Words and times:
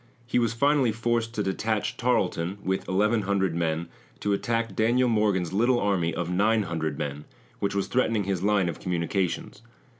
He 0.25 0.39
was 0.39 0.51
finally 0.55 0.91
forced 0.91 1.35
to 1.35 1.43
detach 1.43 1.95
Tarleton, 1.95 2.57
with 2.63 2.87
eleven 2.87 3.21
hundred 3.21 3.53
men, 3.53 3.87
to 4.21 4.33
attack 4.33 4.75
Daniel 4.75 5.07
Morgan's 5.07 5.53
little 5.53 5.79
army 5.79 6.11
of 6.11 6.27
nine 6.27 6.63
hundred 6.63 6.97
men, 6.97 7.25
which 7.59 7.75
was 7.75 7.85
threatening 7.85 8.23
his 8.23 8.41
line 8.41 8.67
of 8.67 8.79
communications. 8.79 9.61